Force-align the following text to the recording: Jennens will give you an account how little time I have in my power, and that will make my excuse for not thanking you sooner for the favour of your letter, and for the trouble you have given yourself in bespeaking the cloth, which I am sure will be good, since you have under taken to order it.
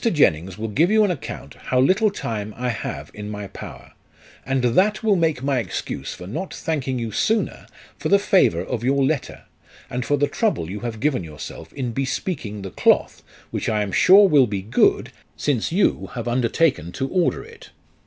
Jennens 0.11 0.57
will 0.57 0.69
give 0.69 0.89
you 0.89 1.03
an 1.03 1.11
account 1.11 1.53
how 1.65 1.79
little 1.79 2.09
time 2.09 2.55
I 2.57 2.69
have 2.69 3.11
in 3.13 3.29
my 3.29 3.45
power, 3.45 3.93
and 4.43 4.63
that 4.63 5.03
will 5.03 5.15
make 5.15 5.43
my 5.43 5.59
excuse 5.59 6.11
for 6.15 6.25
not 6.25 6.51
thanking 6.51 6.97
you 6.97 7.11
sooner 7.11 7.67
for 7.99 8.09
the 8.09 8.17
favour 8.17 8.61
of 8.63 8.83
your 8.83 9.05
letter, 9.05 9.43
and 9.91 10.03
for 10.03 10.17
the 10.17 10.25
trouble 10.25 10.71
you 10.71 10.79
have 10.79 10.99
given 10.99 11.23
yourself 11.23 11.71
in 11.73 11.91
bespeaking 11.91 12.63
the 12.63 12.71
cloth, 12.71 13.21
which 13.51 13.69
I 13.69 13.83
am 13.83 13.91
sure 13.91 14.27
will 14.27 14.47
be 14.47 14.63
good, 14.63 15.11
since 15.37 15.71
you 15.71 16.09
have 16.15 16.27
under 16.27 16.49
taken 16.49 16.91
to 16.93 17.07
order 17.07 17.43
it. 17.43 17.69